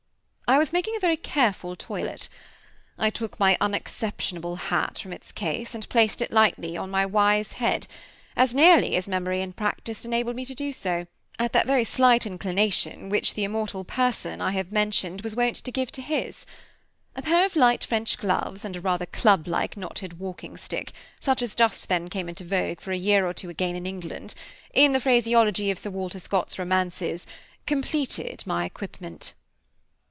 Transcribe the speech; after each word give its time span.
I 0.47 0.57
was 0.57 0.73
making 0.73 0.97
a 0.97 0.99
very 0.99 1.15
careful 1.15 1.77
toilet. 1.77 2.27
I 2.99 3.09
took 3.09 3.39
my 3.39 3.55
unexceptionable 3.61 4.57
hat 4.57 4.99
from 4.99 5.13
its 5.13 5.31
case, 5.31 5.73
and 5.73 5.87
placed 5.87 6.21
it 6.21 6.29
lightly 6.29 6.75
on 6.75 6.89
my 6.91 7.05
wise 7.05 7.53
head, 7.53 7.87
as 8.35 8.53
nearly 8.53 8.97
as 8.97 9.07
memory 9.07 9.41
and 9.41 9.55
practice 9.55 10.03
enabled 10.03 10.35
me 10.35 10.43
to 10.43 10.53
do 10.53 10.73
so, 10.73 11.07
at 11.39 11.53
that 11.53 11.67
very 11.67 11.85
slight 11.85 12.25
inclination 12.25 13.07
which 13.07 13.33
the 13.33 13.45
immortal 13.45 13.85
person 13.85 14.41
I 14.41 14.51
have 14.51 14.73
mentioned 14.73 15.21
was 15.21 15.37
wont 15.37 15.55
to 15.55 15.71
give 15.71 15.89
to 15.93 16.01
his. 16.01 16.45
A 17.15 17.21
pair 17.21 17.45
of 17.45 17.55
light 17.55 17.85
French 17.85 18.17
gloves 18.17 18.65
and 18.65 18.75
a 18.75 18.81
rather 18.81 19.05
club 19.05 19.47
like 19.47 19.77
knotted 19.77 20.19
walking 20.19 20.57
stick, 20.57 20.91
such 21.21 21.41
as 21.41 21.55
just 21.55 21.87
then 21.87 22.09
came 22.09 22.27
into 22.27 22.43
vogue 22.43 22.81
for 22.81 22.91
a 22.91 22.97
year 22.97 23.25
or 23.25 23.33
two 23.33 23.47
again 23.47 23.77
in 23.77 23.85
England, 23.87 24.35
in 24.73 24.91
the 24.91 24.99
phraseology 24.99 25.71
of 25.71 25.79
Sir 25.79 25.91
Walter 25.91 26.19
Scott's 26.19 26.59
romances 26.59 27.25
"completed 27.65 28.43
my 28.45 28.65
equipment." 28.65 29.31